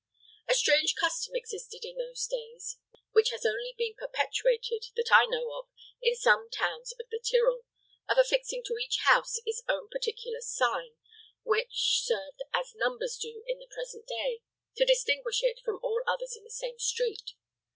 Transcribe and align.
A 0.47 0.55
strange 0.55 0.95
custom 0.95 1.35
existed 1.35 1.85
in 1.85 1.95
those 1.97 2.25
days, 2.25 2.79
which 3.11 3.29
has 3.29 3.45
only 3.45 3.75
been 3.77 3.93
perpetuated, 3.93 4.85
that 4.95 5.09
I 5.11 5.27
know 5.27 5.51
of, 5.59 5.67
in 6.01 6.15
some 6.15 6.49
towns 6.49 6.91
of 6.99 7.07
the 7.11 7.19
Tyrol, 7.23 7.65
of 8.09 8.17
affixing 8.17 8.63
to 8.65 8.79
each 8.79 8.97
house 9.03 9.39
its 9.45 9.61
own 9.69 9.89
particular 9.89 10.41
sign, 10.41 10.95
which 11.43 12.01
served, 12.01 12.41
as 12.51 12.73
numbers 12.73 13.15
do 13.21 13.43
in 13.45 13.59
the 13.59 13.69
present 13.71 14.07
day, 14.07 14.41
to 14.77 14.85
distinguish 14.85 15.43
it 15.43 15.59
from 15.63 15.79
all 15.83 16.01
others 16.07 16.35
in 16.35 16.43
the 16.43 16.49
same 16.49 16.79
street. 16.79 17.33